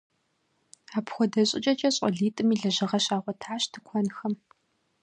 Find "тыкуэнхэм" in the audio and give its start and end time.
3.71-4.33